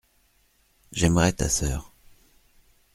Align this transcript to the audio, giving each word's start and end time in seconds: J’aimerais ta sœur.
J’aimerais 0.93 1.33
ta 1.33 1.47
sœur. 1.47 1.93